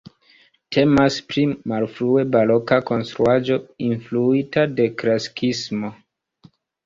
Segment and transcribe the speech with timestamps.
[0.75, 3.59] Temas pri malfrue baroka konstruaĵo
[3.89, 5.93] influita de klasikismo.